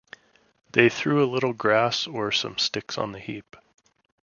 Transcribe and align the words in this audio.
They 0.71 0.89
threw 0.89 1.23
a 1.23 1.29
little 1.29 1.53
grass 1.53 2.07
or 2.07 2.31
some 2.31 2.57
sticks 2.57 2.97
on 2.97 3.11
the 3.11 3.19
heap. 3.19 3.55